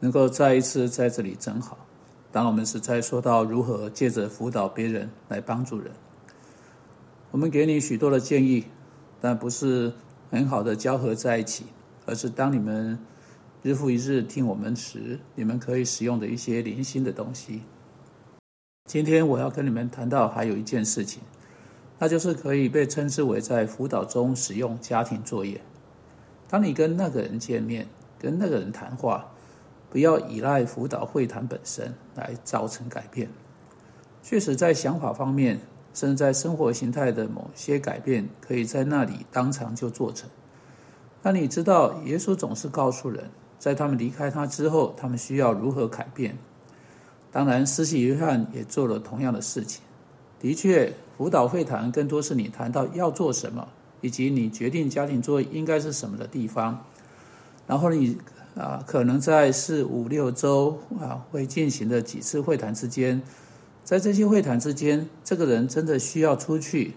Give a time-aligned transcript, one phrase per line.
[0.00, 1.78] 能够再一次在这里真好。
[2.30, 5.90] 当我们是在说到如何借着辅导别人来帮助人，
[7.30, 8.66] 我们给你许多的建议，
[9.20, 9.92] 但不是
[10.30, 11.64] 很好的交合在一起，
[12.04, 12.98] 而是当你们
[13.62, 17.62] 日复一日听我们时，你们可以使用的一些零星的东西。
[18.84, 21.22] 今天我要跟你们谈到还有一件事情，
[21.98, 25.60] 那就是可以被称之为在辅导中使用家庭作业。
[26.46, 29.26] 当你跟那个人见面，跟那个人谈话。
[29.90, 33.28] 不要依赖辅导会谈本身来造成改变。
[34.22, 35.58] 确实，在想法方面，
[35.94, 40.28] 甚至在生活形态的某些改变，可以在那里当场就做成。
[41.22, 46.36] 但你知道，耶稣总是告诉人，在他们离开他之后，他们需要如何改变。
[47.32, 49.82] 当然，施洗约翰也做了同样的事情。
[50.38, 53.66] 的确，辅导会谈更多是你谈到要做什么，
[54.02, 56.84] 以及你决定家庭作业应该是什么的地方。
[57.66, 58.18] 然后你。
[58.58, 63.22] 啊，可能在四五六周啊，会进行的几次会谈之间，
[63.84, 66.94] 在这些会谈之间，这个人真的需要出去，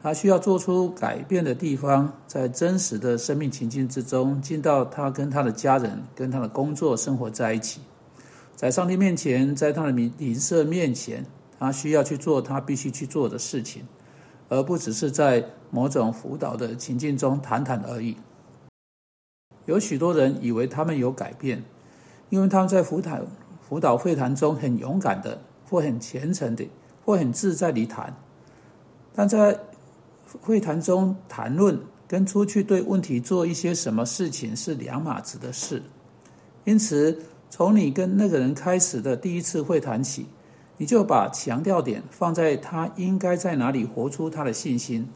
[0.00, 7.80] 他需要做出改变的地方，在真实的生命情境之中，进到他跟他的家人、跟他的工作生活在一起，
[8.54, 11.26] 在上帝面前，在他的名灵舍面前，
[11.58, 13.82] 他需要去做他必须去做的事情，
[14.48, 18.16] 而不只是在某种辅导的情境中谈谈而已。
[19.66, 21.62] 有许多人以为他们有改变，
[22.28, 23.20] 因为他们在辅导
[23.66, 26.68] 辅导会谈中很勇敢的，或很虔诚的，
[27.04, 28.14] 或很自在地谈。
[29.14, 29.58] 但在
[30.40, 35.82] 会谈中谈论跟出去对问题做一些什么事情是两码子的事。
[36.64, 40.26] 因此，从你跟那个人开始的第一次会谈起，
[40.76, 45.08] 你就把强调点放在他应该在哪里活出他的信心，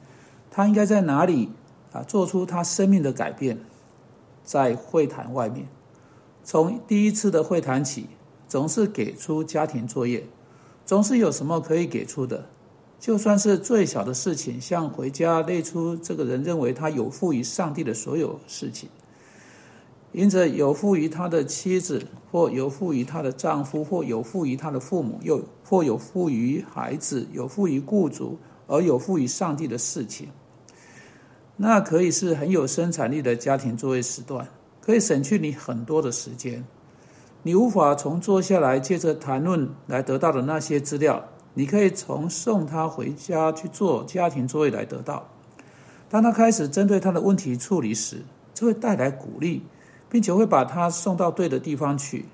[0.51, 1.51] 他应该在哪里
[1.93, 3.59] 啊做出他生命的改变。
[4.49, 5.69] 在会谈外面，
[6.43, 8.07] 从第一次的会谈起，
[8.49, 10.25] 总是给出家庭作业，
[10.87, 12.47] 总是有什么可以给出的。
[12.99, 18.89] 就算是最小的事情，像回家列出这个人认为他有负于上帝的所有事情，
[20.13, 30.31] 因着有负于他的妻子，或有负于他的丈夫，或有负于他的父母，又或有负于孩子，有负于雇主，而有负于上帝的事情。
[31.61, 34.47] 那可以是很有生产力的家庭作业时段，
[34.81, 36.65] 可以省去你很多的时间。
[37.43, 41.25] 你无法从坐下来接着谈论来得到的那些资料，
[41.55, 45.29] 你可以从送他回家去做家庭作业来得到。
[46.09, 48.23] 当他开始针对他的问题处理时，
[48.55, 49.65] 这会带来鼓励，
[50.09, 52.27] 并且会把他送到对的地方去。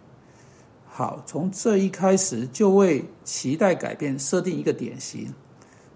[0.86, 5.32] 好，从这一开始就为期待改变设定一个典型。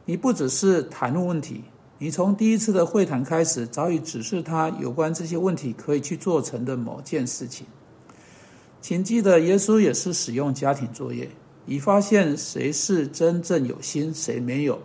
[0.07, 1.65] 你不只是谈论问题。
[2.01, 7.67] 你从第一次的会谈开始，早已指示他有关这些问题可以去做成的某件事情。
[8.81, 11.29] 请记得，耶稣也是使用家庭作业，
[11.67, 14.79] 以发现谁是真正有心，谁没有。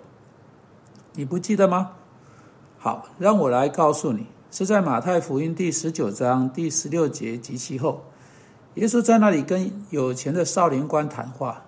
[1.14, 1.92] 你不记得吗？
[2.80, 8.04] 好，让我来告诉你，是在马太福音第十九章第十六节及其后，
[8.74, 11.64] 耶稣在那里跟有钱的少年官谈话。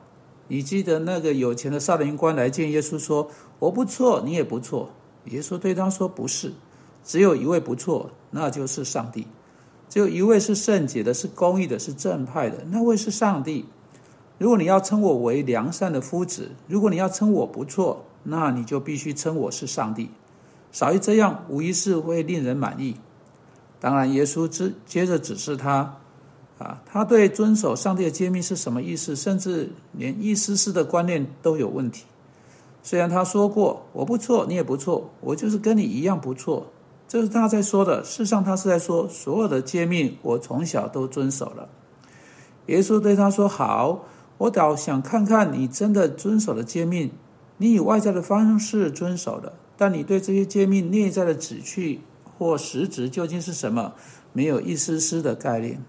[0.47, 3.29] 你记得那个有钱的少年官来见耶稣，说
[3.59, 4.89] ：“我不错，你也不错。”
[5.25, 6.53] 耶稣对他说：“不是，
[7.03, 9.27] 只有一位不错，那就是上帝。
[9.89, 13.65] 只有一位是圣洁的，是公义的，是正派的，那位是上帝。
[14.37, 20.09] 如果你要称我为良善的夫子，如果你要称我不错，那你就必须称我是上帝。
[20.71, 22.97] 少于这样，无疑是会令人满意。
[23.79, 25.97] 当然，耶稣之接着指示他，
[26.57, 32.05] 啊，他对遵守上帝的诫命是什么意思，甚至连一丝丝的观念都有问题。”
[32.85, 36.67] 虽然他说过我不错，你也不错，我就是跟你一样不错，
[37.07, 38.03] 这是他在说的。
[38.03, 41.67] 事实上，他是在说所有的诫命，我从小都遵守了。
[42.67, 44.05] 耶稣对他说：“好，
[44.37, 47.09] 我倒想看看你真的遵守了诫命。
[47.57, 52.01] 你以外在的方式遵守了，但你对这些诫命内在的旨趣
[52.37, 53.93] 或实质究竟是什么，
[54.31, 55.83] 没有一丝丝的概念。”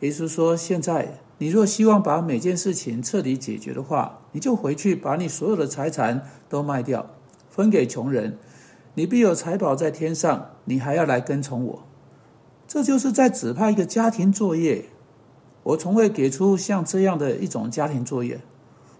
[0.00, 7.10] 耶稣说：“现在。”你若希望把每件事情彻底解决的话，你就回去把你所有的财产都卖掉，
[7.48, 8.36] 分给穷人，
[8.94, 10.50] 你必有财宝在天上。
[10.64, 11.84] 你还要来跟从我，
[12.66, 14.86] 这就是在指派一个家庭作业。
[15.62, 18.40] 我从未给出像这样的一种家庭作业，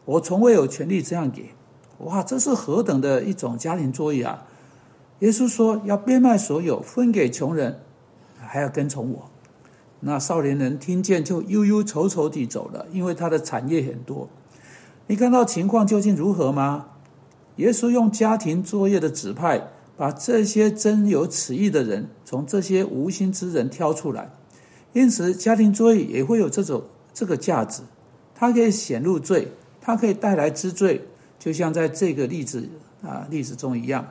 [0.05, 1.50] 我从未有权利这样给。
[2.05, 4.46] 哇，这是何等的一种家庭作业啊！
[5.19, 7.81] 耶稣说要变卖所有，分给穷人，
[8.38, 9.28] 还要跟从我。
[10.00, 14.29] 那少年人听见就忧忧愁愁地走了，因为他的产业很多。
[15.06, 16.87] 你看到情况究竟如何吗？
[17.56, 24.31] 耶稣用家庭作业的指派，把这些真有此意的人从这些无心之人挑出来。
[24.93, 27.83] 因此，家庭作业也会有这种这个价值，
[28.35, 29.49] 它可以显露罪，
[29.81, 31.05] 它可以带来知罪，
[31.39, 32.69] 就像在这个例子
[33.03, 34.06] 啊例子中一样。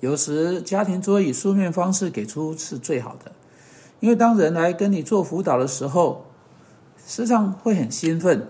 [0.00, 3.32] 有时家庭作业书面方式给出是最好的，
[4.00, 6.26] 因为当人来跟你做辅导的时候，
[7.06, 8.46] 实际上会很兴奋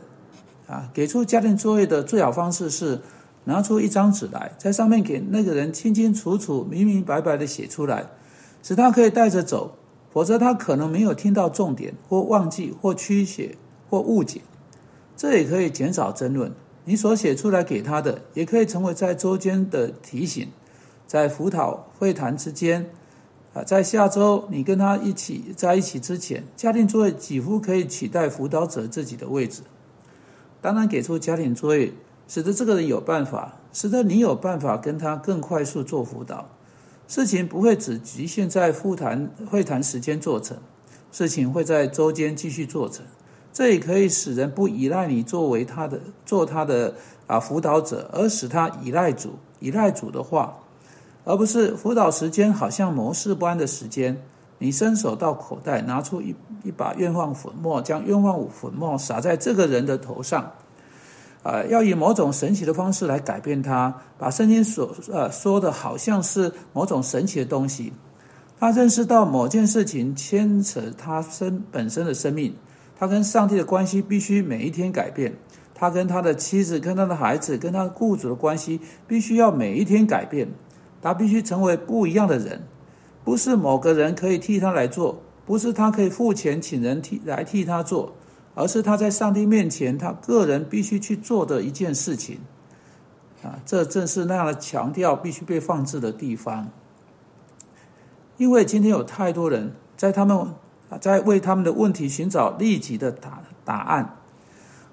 [0.66, 0.90] 啊。
[0.92, 3.00] 给出家庭作业的最好方式是
[3.44, 8.06] 拿出一张纸来，在上面给那个人清清楚楚、明明白白的写出来，
[8.62, 9.76] 使他可以带着走。
[10.12, 13.56] 否则，他可能没有听到重点，或忘记，或曲写，
[13.90, 14.40] 或误解。
[15.14, 16.50] 这也可以减少争论。
[16.86, 20.48] 你所写出来给他的，也可以成为在周间的提醒。
[21.06, 22.88] 在辅导会谈之间，
[23.56, 29.62] 啊，在下周你跟他一起在一起之前，家庭作业几乎可以取代辅导者自己的位置。
[30.60, 31.90] 当然，给出家庭作业，
[32.28, 36.50] 使得这个人有办法，使得你有办法跟他更快速做辅导。
[37.08, 40.58] 事情不会只局限在复谈会谈时间做成，
[41.10, 43.06] 事情会在周间继续做成。
[43.54, 46.94] 这也可以使人不依赖你作为他的做他的
[47.26, 49.30] 啊辅导者，而使他依赖主
[49.60, 50.58] 依赖主的话，
[51.26, 54.16] 而不是辅导时间好像模式般的时间。
[54.58, 60.50] 你伸手到口袋拿出一一把愿望粉末，将愿望粉末撒在这个人的头上。
[61.42, 67.92] 呃，要以某种神奇的方式来改变他，把圣经所呃说的好像是某种神奇的东西。
[68.58, 72.54] 他认识到某件事情牵扯他身本身的生命，
[72.98, 75.36] 他跟上帝的关系必须每一天改变。
[75.74, 80.48] 他跟他的妻子、跟他的孩子、跟他雇主的关系必须要每一天改变。
[81.06, 82.66] 他必须成为不一样的人，
[83.22, 88.12] 不是某个人可以替他来做，不是他可以付钱请人替来替他做。
[88.56, 92.38] 而是他在上帝面前，他个人必须去做的一件事情，
[93.42, 96.70] 啊，这正是那样的强调必须被放置的地方。
[98.38, 100.38] 因为今天有太多人在他们
[100.88, 104.16] 啊在为他们的问题寻找立即的答答案。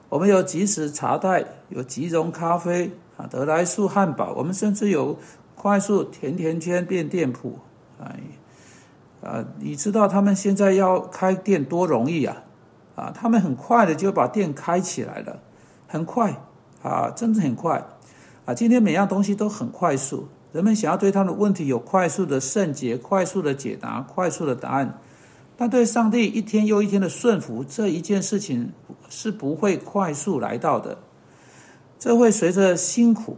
[0.09, 5.17] 我们有即时茶袋，有即溶咖啡，啊，得来速汉堡，我们甚至有
[5.55, 7.59] 快速甜甜圈变店铺，
[7.99, 8.19] 哎，
[9.21, 12.43] 啊，你知道他们现在要开店多容易啊！
[12.95, 15.39] 啊，他们很快的就把店开起来了，
[15.87, 16.35] 很快
[16.81, 17.83] 啊，真的很快。
[18.45, 18.53] 啊！
[18.53, 24.99] 今天每样东西都很快速，人们想要对他的问题有快速的圣洁、快速的解答、快速的答案，
[25.55, 28.73] 但对上帝一天又一天的顺服这一件事情
[29.07, 30.97] 是不会快速来到的，
[31.97, 33.37] 这会随着辛苦、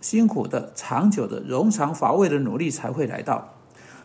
[0.00, 3.54] 辛苦的、长久的、冗长乏味的努力才会来到，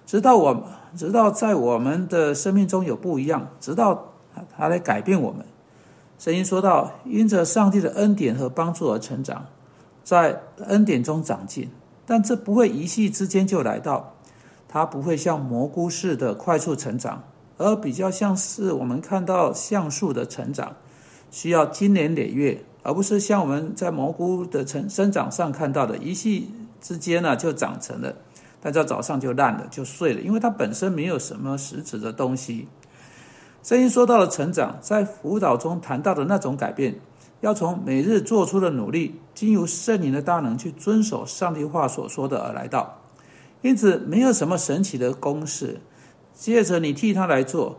[0.06, 0.63] 直到我，
[0.95, 4.10] 直到在我们的生命中有不一样，直到。
[4.57, 5.45] 他来改变我们。
[6.18, 9.45] 圣经说到，因着上帝的恩典和帮助而成长，
[10.04, 11.69] 在恩典中长进，
[12.07, 14.16] 但这不会一夕之间就来到，
[14.68, 17.22] 它不会像蘑菇似的快速成长，
[17.60, 20.78] 而比较像是我们看到橡树的成长，
[21.30, 26.50] 需要经年累月，而不是像我们在蘑菇的成生长上看到的，一夕
[26.82, 28.14] 之间呢就长成了，
[28.62, 32.68] 但在早上就烂了，就碎了，因为它本身没有什么实质的东西。
[33.64, 36.94] 声音说到了成长，在辅导中谈到的那种改变，
[37.40, 43.00] 要从每日做出的努力，经由圣灵的大能去遵守上帝话所说的而来到。
[43.62, 45.80] 因此，没有什么神奇的公式，
[46.34, 47.78] 借着你替他来做，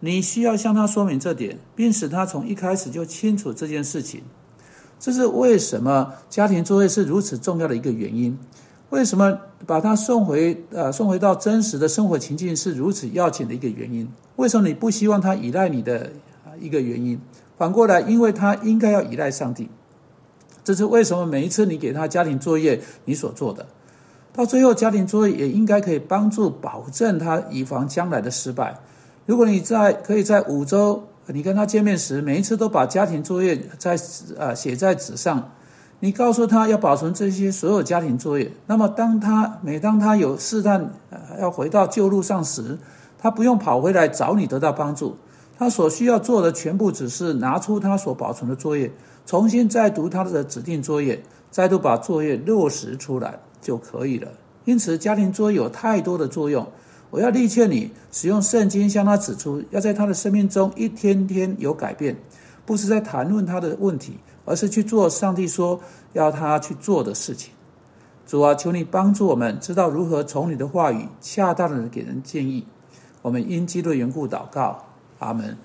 [0.00, 4.24] 你需要向他说明这点，并使他从一开始就清楚这件事情。
[5.00, 8.38] 这是为什么家庭作业是如此重要的一个原因。
[8.90, 14.06] 为什么把他送回呃送回到真实的生活情境是如此要紧的一个原因？
[14.36, 16.10] 为什么你不希望他依赖你的
[16.60, 17.18] 一个原因？
[17.56, 19.68] 反过来，因为他应该要依赖上帝，
[20.64, 23.66] 这是为什么每一次你给他家庭作业你所做的，
[24.32, 28.76] 到最后家庭作业也应该可以帮助保证他以防将来的失败。
[29.24, 33.98] 如果你在可以在五周你跟他见面时，每一次都把家庭作业在
[34.38, 35.50] 呃写在纸上。
[36.02, 40.94] 你告诉他要保存这些所有家庭作业，那么当他每当他有试探
[41.38, 42.78] 要回到旧路上时，
[43.18, 45.14] 他不用跑回来找你得到帮助，
[45.58, 48.90] 他所需要做的全部只是拿出他所保存的作业，
[49.26, 54.28] 重新再读他的指定作业，再度把作业落实出来就可以了。
[54.64, 56.66] 因此，家庭作业有太多的作用。
[57.10, 62.16] 我要力劝你使用圣经向他指出，要在他的生命中一天天有改变，
[62.64, 64.18] 不是在谈论他的问题。
[64.46, 65.78] 而是去做上帝说
[66.12, 67.52] 要他去做的事情。
[68.26, 72.66] 主啊，求你帮助我们知道如何从你的话语恰当的给人建议。
[73.22, 74.86] 我们因基督的缘故祷告，
[75.20, 75.56] 阿门。